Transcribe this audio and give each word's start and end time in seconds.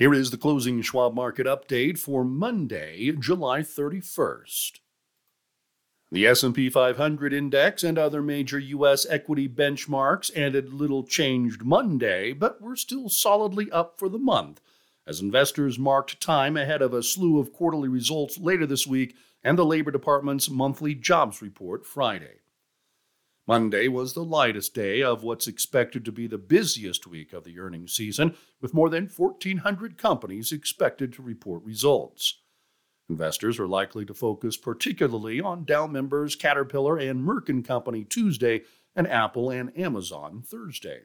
Here 0.00 0.14
is 0.14 0.30
the 0.30 0.38
closing 0.38 0.80
Schwab 0.80 1.12
market 1.12 1.46
update 1.46 1.98
for 1.98 2.24
Monday, 2.24 3.12
July 3.18 3.60
31st. 3.60 4.78
The 6.10 6.26
S&P 6.26 6.70
500 6.70 7.34
index 7.34 7.84
and 7.84 7.98
other 7.98 8.22
major 8.22 8.58
US 8.58 9.04
equity 9.04 9.46
benchmarks 9.46 10.30
ended 10.34 10.72
little 10.72 11.04
changed 11.04 11.64
Monday, 11.64 12.32
but 12.32 12.62
were 12.62 12.76
still 12.76 13.10
solidly 13.10 13.70
up 13.70 13.98
for 13.98 14.08
the 14.08 14.16
month 14.16 14.62
as 15.06 15.20
investors 15.20 15.78
marked 15.78 16.18
time 16.18 16.56
ahead 16.56 16.80
of 16.80 16.94
a 16.94 17.02
slew 17.02 17.38
of 17.38 17.52
quarterly 17.52 17.90
results 17.90 18.38
later 18.38 18.64
this 18.64 18.86
week 18.86 19.14
and 19.44 19.58
the 19.58 19.66
Labor 19.66 19.90
Department's 19.90 20.48
monthly 20.48 20.94
jobs 20.94 21.42
report 21.42 21.84
Friday. 21.84 22.38
Monday 23.46 23.88
was 23.88 24.12
the 24.12 24.24
lightest 24.24 24.74
day 24.74 25.02
of 25.02 25.22
what's 25.22 25.46
expected 25.46 26.04
to 26.04 26.12
be 26.12 26.26
the 26.26 26.38
busiest 26.38 27.06
week 27.06 27.32
of 27.32 27.44
the 27.44 27.58
earnings 27.58 27.92
season, 27.92 28.36
with 28.60 28.74
more 28.74 28.88
than 28.88 29.08
1,400 29.08 29.98
companies 29.98 30.52
expected 30.52 31.12
to 31.12 31.22
report 31.22 31.62
results. 31.64 32.40
Investors 33.08 33.58
are 33.58 33.66
likely 33.66 34.04
to 34.04 34.14
focus 34.14 34.56
particularly 34.56 35.40
on 35.40 35.64
Dow 35.64 35.86
members 35.86 36.36
Caterpillar 36.36 36.96
and 36.96 37.26
Merck 37.26 37.64
& 37.64 37.66
Company 37.66 38.04
Tuesday 38.04 38.62
and 38.94 39.08
Apple 39.08 39.50
and 39.50 39.76
Amazon 39.76 40.42
Thursday. 40.46 41.00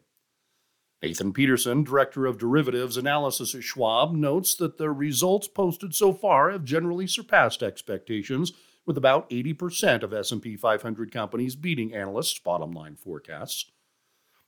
Nathan 1.02 1.34
Peterson, 1.34 1.84
Director 1.84 2.26
of 2.26 2.38
Derivatives 2.38 2.98
Analysis 2.98 3.56
at 3.56 3.64
Schwab, 3.64 4.14
notes 4.14 4.56
that 4.56 4.78
the 4.78 4.92
results 4.92 5.48
posted 5.48 5.94
so 5.94 6.14
far 6.14 6.52
have 6.52 6.64
generally 6.64 7.08
surpassed 7.08 7.62
expectations 7.62 8.54
with 8.86 8.98
about 8.98 9.30
80% 9.30 10.04
of 10.04 10.14
S&P 10.14 10.56
500 10.56 11.12
companies 11.12 11.56
beating 11.56 11.94
analysts' 11.94 12.40
bottom 12.40 12.72
line 12.72 12.96
forecasts. 12.96 13.72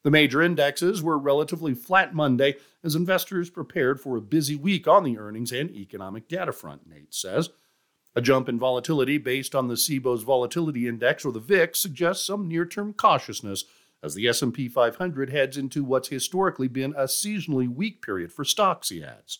The 0.03 0.11
major 0.11 0.41
indexes 0.41 1.01
were 1.01 1.17
relatively 1.17 1.73
flat 1.73 2.13
Monday 2.13 2.55
as 2.83 2.95
investors 2.95 3.49
prepared 3.49 3.99
for 3.99 4.15
a 4.15 4.21
busy 4.21 4.55
week 4.55 4.87
on 4.87 5.03
the 5.03 5.17
earnings 5.17 5.51
and 5.51 5.71
economic 5.71 6.27
data 6.27 6.51
front, 6.51 6.87
Nate 6.87 7.13
says. 7.13 7.49
A 8.15 8.21
jump 8.21 8.47
in 8.47 8.57
volatility 8.57 9.17
based 9.17 9.53
on 9.53 9.67
the 9.67 9.75
CBOE's 9.75 10.23
volatility 10.23 10.87
index 10.87 11.25
or 11.25 11.31
the 11.31 11.39
VIX 11.39 11.77
suggests 11.77 12.25
some 12.25 12.47
near-term 12.47 12.93
cautiousness 12.93 13.65
as 14.01 14.15
the 14.15 14.27
S&P 14.27 14.69
500 14.69 15.29
heads 15.29 15.57
into 15.57 15.83
what's 15.83 16.09
historically 16.09 16.67
been 16.67 16.93
a 16.93 17.03
seasonally 17.03 17.67
weak 17.67 18.01
period 18.01 18.31
for 18.31 18.45
stocks, 18.45 18.89
he 18.89 19.03
adds. 19.03 19.39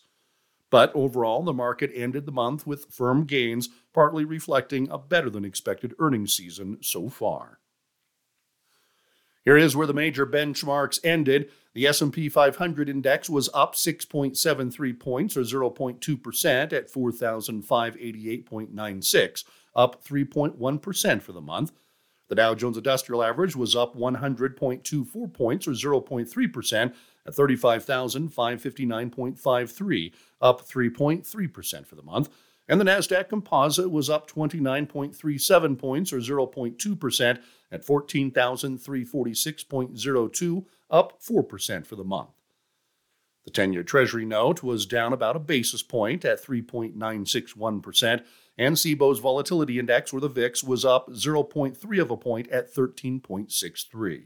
But 0.70 0.92
overall, 0.94 1.42
the 1.42 1.52
market 1.52 1.90
ended 1.94 2.24
the 2.26 2.32
month 2.32 2.66
with 2.66 2.92
firm 2.92 3.24
gains, 3.24 3.68
partly 3.94 4.24
reflecting 4.24 4.88
a 4.90 4.98
better 4.98 5.30
than 5.30 5.44
expected 5.44 5.94
earnings 5.98 6.34
season 6.34 6.78
so 6.82 7.08
far. 7.08 7.60
Here 9.44 9.56
is 9.56 9.74
where 9.74 9.86
the 9.86 9.94
major 9.94 10.26
benchmarks 10.26 11.00
ended. 11.02 11.50
The 11.72 11.86
S&P 11.86 12.28
500 12.28 12.88
index 12.88 13.30
was 13.30 13.48
up 13.54 13.74
6.73 13.74 15.00
points 15.00 15.38
or 15.38 15.40
0.2% 15.40 16.72
at 16.72 16.92
4588.96, 16.92 19.44
up 19.74 20.04
3.1% 20.04 21.22
for 21.22 21.32
the 21.32 21.40
month. 21.40 21.72
The 22.28 22.34
Dow 22.34 22.54
Jones 22.54 22.76
Industrial 22.76 23.22
Average 23.22 23.56
was 23.56 23.74
up 23.74 23.96
100.24 23.96 25.32
points 25.32 25.66
or 25.66 25.70
0.3% 25.70 26.94
at 27.28 27.34
35,559.53, 27.34 30.12
up 30.40 30.66
3.3% 30.66 31.86
for 31.86 31.94
the 31.94 32.02
month. 32.02 32.30
And 32.66 32.80
the 32.80 32.84
Nasdaq 32.84 33.28
Composite 33.28 33.90
was 33.90 34.08
up 34.10 34.28
29.37 34.30 35.78
points 35.78 36.12
or 36.12 36.18
0.2% 36.18 37.38
at 37.70 37.86
14,346.02, 37.86 40.64
up 40.90 41.22
4% 41.22 41.86
for 41.86 41.96
the 41.96 42.04
month. 42.04 42.30
The 43.44 43.50
10 43.50 43.72
year 43.72 43.82
Treasury 43.82 44.26
note 44.26 44.62
was 44.62 44.86
down 44.86 45.14
about 45.14 45.36
a 45.36 45.40
basis 45.40 45.82
point 45.82 46.24
at 46.24 46.44
3.961%, 46.44 48.24
and 48.58 48.76
CBOE's 48.76 49.18
volatility 49.20 49.78
index, 49.78 50.12
or 50.12 50.20
the 50.20 50.28
VIX, 50.28 50.64
was 50.64 50.84
up 50.84 51.08
0.3 51.10 52.02
of 52.02 52.10
a 52.10 52.16
point 52.16 52.48
at 52.48 52.74
13.63. 52.74 54.24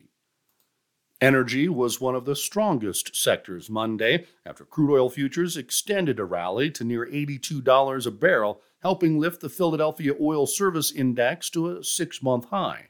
Energy 1.22 1.69
was 1.69 2.00
one 2.00 2.16
of 2.16 2.25
the 2.25 2.34
strongest 2.34 3.15
sectors 3.15 3.71
Monday 3.71 4.27
after 4.44 4.65
crude 4.65 4.93
oil 4.93 5.09
futures 5.09 5.56
extended 5.56 6.19
a 6.19 6.25
rally 6.25 6.69
to 6.69 6.83
near 6.83 7.06
$82 7.06 8.06
a 8.06 8.10
barrel, 8.10 8.60
helping 8.83 9.21
lift 9.21 9.41
the 9.41 9.49
Philadelphia 9.49 10.15
Oil 10.21 10.49
Service 10.49 10.91
Index 10.91 11.49
to 11.50 11.69
a 11.69 11.84
six 11.84 12.25
month 12.25 12.47
high. 12.47 12.88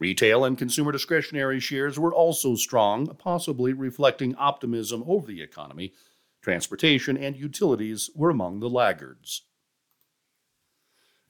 Retail 0.00 0.46
and 0.46 0.56
consumer 0.56 0.92
discretionary 0.92 1.60
shares 1.60 1.98
were 1.98 2.14
also 2.14 2.54
strong, 2.54 3.06
possibly 3.16 3.74
reflecting 3.74 4.34
optimism 4.36 5.04
over 5.06 5.26
the 5.26 5.42
economy. 5.42 5.92
Transportation 6.40 7.18
and 7.18 7.36
utilities 7.36 8.08
were 8.14 8.30
among 8.30 8.60
the 8.60 8.70
laggards. 8.70 9.42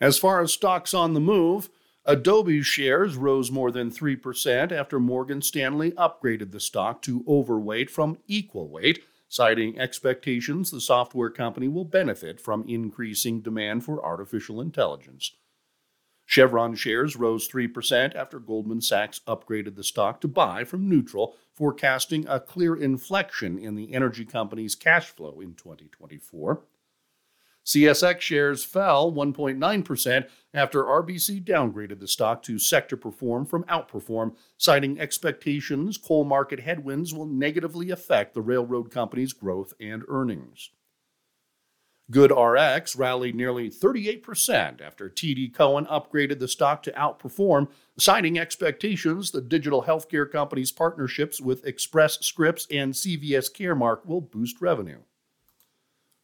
As 0.00 0.20
far 0.20 0.40
as 0.40 0.52
stocks 0.52 0.94
on 0.94 1.14
the 1.14 1.20
move, 1.20 1.68
Adobe 2.04 2.62
shares 2.62 3.16
rose 3.16 3.50
more 3.52 3.70
than 3.70 3.88
3% 3.90 4.72
after 4.72 4.98
Morgan 4.98 5.40
Stanley 5.40 5.92
upgraded 5.92 6.50
the 6.50 6.58
stock 6.58 7.00
to 7.02 7.24
overweight 7.28 7.90
from 7.90 8.18
equal 8.26 8.68
weight, 8.68 9.04
citing 9.28 9.78
expectations 9.78 10.72
the 10.72 10.80
software 10.80 11.30
company 11.30 11.68
will 11.68 11.84
benefit 11.84 12.40
from 12.40 12.64
increasing 12.66 13.40
demand 13.40 13.84
for 13.84 14.04
artificial 14.04 14.60
intelligence. 14.60 15.36
Chevron 16.26 16.74
shares 16.74 17.14
rose 17.14 17.48
3% 17.48 18.16
after 18.16 18.40
Goldman 18.40 18.80
Sachs 18.80 19.20
upgraded 19.28 19.76
the 19.76 19.84
stock 19.84 20.20
to 20.22 20.28
buy 20.28 20.64
from 20.64 20.88
neutral, 20.88 21.36
forecasting 21.54 22.26
a 22.26 22.40
clear 22.40 22.74
inflection 22.74 23.58
in 23.58 23.76
the 23.76 23.94
energy 23.94 24.24
company's 24.24 24.74
cash 24.74 25.10
flow 25.10 25.40
in 25.40 25.54
2024. 25.54 26.62
CSX 27.64 28.20
shares 28.20 28.64
fell 28.64 29.12
1.9% 29.12 30.26
after 30.52 30.82
RBC 30.82 31.44
downgraded 31.44 32.00
the 32.00 32.08
stock 32.08 32.42
to 32.42 32.58
sector 32.58 32.96
perform 32.96 33.46
from 33.46 33.64
outperform, 33.64 34.34
citing 34.58 34.98
expectations 35.00 35.96
coal 35.96 36.24
market 36.24 36.60
headwinds 36.60 37.14
will 37.14 37.26
negatively 37.26 37.90
affect 37.90 38.34
the 38.34 38.42
railroad 38.42 38.90
company's 38.90 39.32
growth 39.32 39.74
and 39.80 40.02
earnings. 40.08 40.70
GoodRx 42.10 42.98
rallied 42.98 43.34
nearly 43.34 43.70
38% 43.70 44.82
after 44.82 45.08
TD 45.08 45.54
Cowen 45.54 45.86
upgraded 45.86 46.40
the 46.40 46.48
stock 46.48 46.82
to 46.82 46.92
outperform, 46.92 47.68
citing 47.98 48.38
expectations 48.38 49.30
the 49.30 49.40
digital 49.40 49.84
healthcare 49.84 50.30
company's 50.30 50.72
partnerships 50.72 51.40
with 51.40 51.64
Express 51.64 52.18
Scripts 52.20 52.66
and 52.70 52.92
CVS 52.92 53.50
Caremark 53.50 54.04
will 54.04 54.20
boost 54.20 54.60
revenue. 54.60 54.98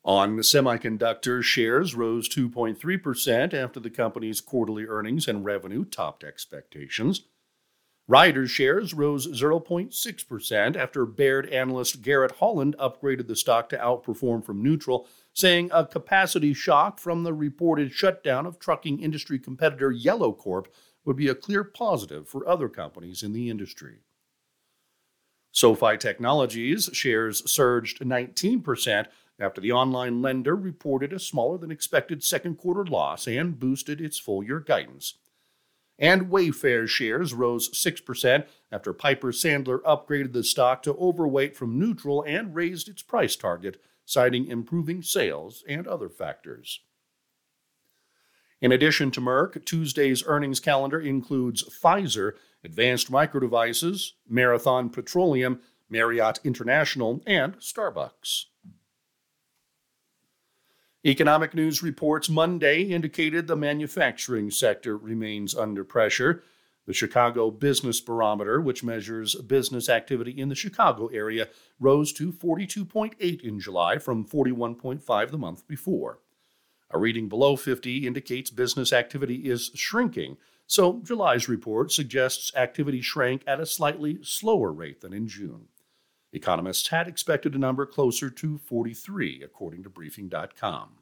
On 0.08 0.38
semiconductor, 0.38 1.42
shares 1.42 1.94
rose 1.94 2.30
2.3% 2.30 3.52
after 3.52 3.78
the 3.78 3.90
company's 3.90 4.40
quarterly 4.40 4.86
earnings 4.86 5.28
and 5.28 5.44
revenue 5.44 5.84
topped 5.84 6.24
expectations. 6.24 7.26
Ryder's 8.06 8.50
shares 8.50 8.94
rose 8.94 9.26
0.6% 9.26 10.76
after 10.76 11.04
Baird 11.04 11.46
analyst 11.50 12.00
Garrett 12.00 12.36
Holland 12.36 12.74
upgraded 12.78 13.28
the 13.28 13.36
stock 13.36 13.68
to 13.68 13.76
outperform 13.76 14.42
from 14.42 14.62
neutral, 14.62 15.06
saying 15.34 15.68
a 15.74 15.84
capacity 15.84 16.54
shock 16.54 16.98
from 16.98 17.22
the 17.22 17.34
reported 17.34 17.92
shutdown 17.92 18.46
of 18.46 18.58
trucking 18.58 19.00
industry 19.00 19.38
competitor 19.38 19.92
Yellow 19.92 20.32
Corp 20.32 20.72
would 21.04 21.16
be 21.16 21.28
a 21.28 21.34
clear 21.34 21.62
positive 21.62 22.26
for 22.26 22.48
other 22.48 22.70
companies 22.70 23.22
in 23.22 23.34
the 23.34 23.50
industry. 23.50 23.98
SoFi 25.52 25.98
Technologies 25.98 26.88
shares 26.94 27.50
surged 27.50 28.00
19% 28.00 29.06
after 29.40 29.60
the 29.60 29.72
online 29.72 30.20
lender 30.20 30.56
reported 30.56 31.12
a 31.12 31.18
smaller 31.18 31.58
than 31.58 31.70
expected 31.70 32.24
second 32.24 32.56
quarter 32.56 32.84
loss 32.84 33.26
and 33.26 33.58
boosted 33.58 34.00
its 34.00 34.18
full 34.18 34.42
year 34.42 34.60
guidance. 34.60 35.14
And 35.98 36.30
Wayfair 36.30 36.88
shares 36.88 37.34
rose 37.34 37.70
6% 37.70 38.46
after 38.70 38.92
Piper 38.92 39.32
Sandler 39.32 39.80
upgraded 39.82 40.32
the 40.32 40.44
stock 40.44 40.82
to 40.84 40.94
overweight 40.94 41.56
from 41.56 41.78
neutral 41.78 42.22
and 42.22 42.54
raised 42.54 42.88
its 42.88 43.02
price 43.02 43.34
target, 43.34 43.82
citing 44.04 44.46
improving 44.46 45.02
sales 45.02 45.64
and 45.68 45.86
other 45.88 46.08
factors. 46.08 46.80
In 48.60 48.72
addition 48.72 49.10
to 49.12 49.20
Merck, 49.20 49.64
Tuesday's 49.64 50.24
earnings 50.26 50.60
calendar 50.60 51.00
includes 51.00 51.62
Pfizer, 51.64 52.32
Advanced 52.64 53.10
Micro 53.10 53.40
Devices, 53.40 54.14
Marathon 54.28 54.90
Petroleum, 54.90 55.60
Marriott 55.88 56.40
International, 56.44 57.22
and 57.26 57.56
Starbucks. 57.58 58.46
Economic 61.06 61.54
news 61.54 61.80
reports 61.80 62.28
Monday 62.28 62.82
indicated 62.82 63.46
the 63.46 63.54
manufacturing 63.54 64.50
sector 64.50 64.96
remains 64.96 65.54
under 65.54 65.84
pressure. 65.84 66.42
The 66.86 66.92
Chicago 66.92 67.52
Business 67.52 68.00
Barometer, 68.00 68.60
which 68.60 68.82
measures 68.82 69.36
business 69.36 69.88
activity 69.88 70.32
in 70.32 70.48
the 70.48 70.56
Chicago 70.56 71.06
area, 71.08 71.48
rose 71.78 72.12
to 72.14 72.32
42.8 72.32 73.42
in 73.42 73.60
July 73.60 73.98
from 73.98 74.26
41.5 74.26 75.30
the 75.30 75.38
month 75.38 75.68
before. 75.68 76.18
A 76.90 76.98
reading 76.98 77.28
below 77.28 77.54
50 77.54 78.04
indicates 78.04 78.50
business 78.50 78.92
activity 78.92 79.48
is 79.48 79.70
shrinking, 79.74 80.36
so 80.66 81.00
July's 81.04 81.48
report 81.48 81.92
suggests 81.92 82.52
activity 82.56 83.02
shrank 83.02 83.42
at 83.46 83.60
a 83.60 83.66
slightly 83.66 84.18
slower 84.22 84.72
rate 84.72 85.02
than 85.02 85.12
in 85.12 85.28
June. 85.28 85.68
Economists 86.32 86.88
had 86.88 87.08
expected 87.08 87.54
a 87.54 87.58
number 87.58 87.86
closer 87.86 88.28
to 88.30 88.58
43, 88.58 89.42
according 89.42 89.82
to 89.82 89.90
Briefing.com. 89.90 90.98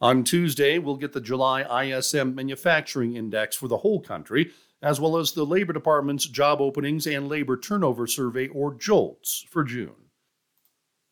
On 0.00 0.22
Tuesday, 0.22 0.78
we'll 0.78 0.96
get 0.96 1.12
the 1.12 1.20
July 1.20 1.84
ISM 1.84 2.34
Manufacturing 2.34 3.16
Index 3.16 3.56
for 3.56 3.68
the 3.68 3.78
whole 3.78 4.00
country, 4.00 4.52
as 4.80 5.00
well 5.00 5.16
as 5.16 5.32
the 5.32 5.44
Labor 5.44 5.72
Department's 5.72 6.26
Job 6.26 6.60
Openings 6.60 7.06
and 7.06 7.28
Labor 7.28 7.56
Turnover 7.56 8.06
Survey, 8.06 8.46
or 8.48 8.74
JOLTS, 8.74 9.44
for 9.50 9.64
June. 9.64 10.08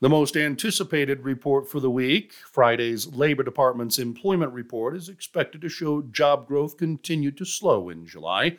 The 0.00 0.08
most 0.08 0.36
anticipated 0.36 1.24
report 1.24 1.68
for 1.68 1.80
the 1.80 1.90
week, 1.90 2.32
Friday's 2.32 3.06
Labor 3.08 3.42
Department's 3.42 3.98
employment 3.98 4.52
report, 4.52 4.94
is 4.94 5.08
expected 5.08 5.62
to 5.62 5.68
show 5.68 6.02
job 6.02 6.46
growth 6.46 6.76
continued 6.76 7.36
to 7.38 7.44
slow 7.44 7.88
in 7.88 8.06
July. 8.06 8.58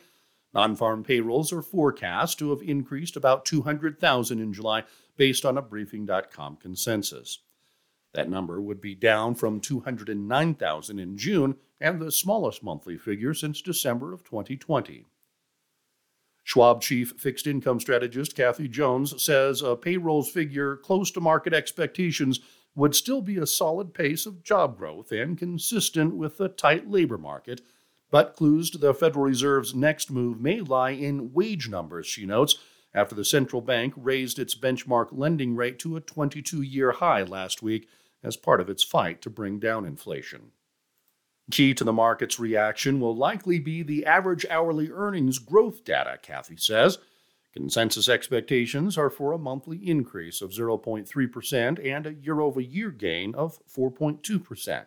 Non 0.58 0.74
farm 0.74 1.04
payrolls 1.04 1.52
are 1.52 1.62
forecast 1.62 2.40
to 2.40 2.50
have 2.50 2.68
increased 2.68 3.14
about 3.14 3.44
200,000 3.44 4.40
in 4.40 4.52
July 4.52 4.82
based 5.16 5.46
on 5.46 5.56
a 5.56 5.62
Briefing.com 5.62 6.56
consensus. 6.56 7.38
That 8.12 8.28
number 8.28 8.60
would 8.60 8.80
be 8.80 8.96
down 8.96 9.36
from 9.36 9.60
209,000 9.60 10.98
in 10.98 11.16
June 11.16 11.58
and 11.80 12.00
the 12.00 12.10
smallest 12.10 12.64
monthly 12.64 12.98
figure 12.98 13.34
since 13.34 13.62
December 13.62 14.12
of 14.12 14.24
2020. 14.24 15.06
Schwab 16.42 16.82
chief 16.82 17.12
fixed 17.16 17.46
income 17.46 17.78
strategist 17.78 18.34
Kathy 18.34 18.66
Jones 18.66 19.22
says 19.22 19.62
a 19.62 19.76
payrolls 19.76 20.28
figure 20.28 20.76
close 20.76 21.12
to 21.12 21.20
market 21.20 21.54
expectations 21.54 22.40
would 22.74 22.96
still 22.96 23.22
be 23.22 23.36
a 23.36 23.46
solid 23.46 23.94
pace 23.94 24.26
of 24.26 24.42
job 24.42 24.76
growth 24.76 25.12
and 25.12 25.38
consistent 25.38 26.16
with 26.16 26.36
the 26.36 26.48
tight 26.48 26.90
labor 26.90 27.16
market, 27.16 27.60
but 28.10 28.34
clues 28.36 28.70
to 28.70 28.78
the 28.78 28.94
Federal 28.94 29.24
Reserve's 29.24 29.74
next 29.74 30.10
move 30.10 30.40
may 30.40 30.60
lie 30.60 30.90
in 30.90 31.32
wage 31.32 31.68
numbers, 31.68 32.06
she 32.06 32.24
notes, 32.26 32.56
after 32.94 33.14
the 33.14 33.24
central 33.24 33.60
bank 33.60 33.92
raised 33.96 34.38
its 34.38 34.54
benchmark 34.54 35.08
lending 35.12 35.54
rate 35.54 35.78
to 35.78 35.96
a 35.96 36.00
22 36.00 36.62
year 36.62 36.92
high 36.92 37.22
last 37.22 37.62
week 37.62 37.88
as 38.22 38.36
part 38.36 38.60
of 38.60 38.68
its 38.70 38.82
fight 38.82 39.20
to 39.22 39.30
bring 39.30 39.58
down 39.58 39.84
inflation. 39.84 40.52
Key 41.50 41.72
to 41.74 41.84
the 41.84 41.92
market's 41.92 42.38
reaction 42.38 43.00
will 43.00 43.16
likely 43.16 43.58
be 43.58 43.82
the 43.82 44.04
average 44.04 44.44
hourly 44.50 44.90
earnings 44.90 45.38
growth 45.38 45.84
data, 45.84 46.18
Kathy 46.20 46.56
says. 46.56 46.98
Consensus 47.54 48.08
expectations 48.08 48.98
are 48.98 49.08
for 49.08 49.32
a 49.32 49.38
monthly 49.38 49.78
increase 49.78 50.42
of 50.42 50.50
0.3% 50.50 51.86
and 51.86 52.06
a 52.06 52.14
year 52.14 52.40
over 52.40 52.60
year 52.60 52.90
gain 52.90 53.34
of 53.34 53.58
4.2%. 53.66 54.84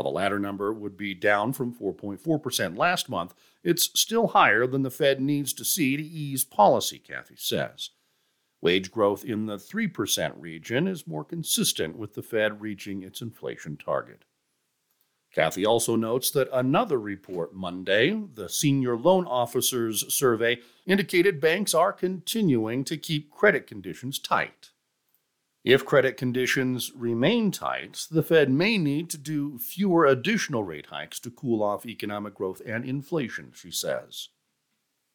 While 0.00 0.10
the 0.10 0.16
latter 0.16 0.38
number 0.38 0.72
would 0.72 0.96
be 0.96 1.12
down 1.12 1.52
from 1.52 1.74
4.4% 1.74 2.78
last 2.78 3.10
month, 3.10 3.34
it's 3.62 3.90
still 4.00 4.28
higher 4.28 4.66
than 4.66 4.80
the 4.80 4.90
Fed 4.90 5.20
needs 5.20 5.52
to 5.52 5.62
see 5.62 5.94
to 5.94 6.02
ease 6.02 6.42
policy, 6.42 6.98
Kathy 6.98 7.34
says. 7.36 7.90
Wage 8.62 8.90
growth 8.90 9.26
in 9.26 9.44
the 9.44 9.58
3% 9.58 10.32
region 10.38 10.88
is 10.88 11.06
more 11.06 11.22
consistent 11.22 11.98
with 11.98 12.14
the 12.14 12.22
Fed 12.22 12.62
reaching 12.62 13.02
its 13.02 13.20
inflation 13.20 13.76
target. 13.76 14.24
Kathy 15.34 15.66
also 15.66 15.96
notes 15.96 16.30
that 16.30 16.48
another 16.50 16.98
report 16.98 17.54
Monday, 17.54 18.18
the 18.32 18.48
Senior 18.48 18.96
Loan 18.96 19.26
Officers 19.26 20.14
Survey, 20.14 20.60
indicated 20.86 21.42
banks 21.42 21.74
are 21.74 21.92
continuing 21.92 22.84
to 22.84 22.96
keep 22.96 23.30
credit 23.30 23.66
conditions 23.66 24.18
tight. 24.18 24.70
If 25.62 25.84
credit 25.84 26.16
conditions 26.16 26.90
remain 26.94 27.50
tight, 27.50 28.06
the 28.10 28.22
Fed 28.22 28.50
may 28.50 28.78
need 28.78 29.10
to 29.10 29.18
do 29.18 29.58
fewer 29.58 30.06
additional 30.06 30.64
rate 30.64 30.86
hikes 30.86 31.20
to 31.20 31.30
cool 31.30 31.62
off 31.62 31.84
economic 31.84 32.34
growth 32.34 32.62
and 32.64 32.82
inflation, 32.82 33.52
she 33.54 33.70
says. 33.70 34.28